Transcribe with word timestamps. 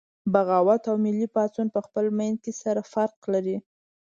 بغاوت 0.33 0.83
او 0.89 0.95
ملي 1.05 1.27
پاڅون 1.35 1.67
پخپل 1.75 2.05
منځ 2.17 2.35
کې 2.43 2.51
سره 2.61 2.81
فرق 2.93 3.17
لري 3.33 3.57